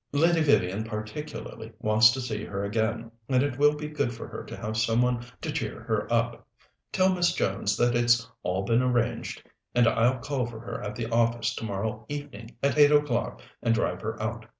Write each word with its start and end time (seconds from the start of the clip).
Lady 0.13 0.41
Vivian 0.41 0.83
particularly 0.83 1.71
wants 1.77 2.09
to 2.09 2.19
see 2.19 2.43
her 2.43 2.63
again, 2.63 3.11
and 3.29 3.43
it 3.43 3.59
will 3.59 3.75
be 3.75 3.87
good 3.87 4.11
for 4.11 4.27
her 4.27 4.43
to 4.43 4.57
have 4.57 4.75
some 4.75 4.99
one 5.03 5.23
to 5.41 5.51
cheer 5.51 5.81
her 5.81 6.11
up. 6.11 6.47
Tell 6.91 7.13
Miss 7.13 7.33
Jones 7.35 7.77
that 7.77 7.95
it's 7.95 8.27
all 8.41 8.63
been 8.63 8.81
arranged, 8.81 9.47
and 9.75 9.87
I'll 9.87 10.17
call 10.17 10.47
for 10.47 10.59
her 10.61 10.81
at 10.81 10.95
the 10.95 11.05
office 11.11 11.53
tomorrow 11.53 12.03
evening 12.09 12.55
at 12.63 12.79
eight 12.79 12.91
o'clock 12.91 13.43
and 13.61 13.75
drive 13.75 14.01
her 14.01 14.19
out. 14.19 14.47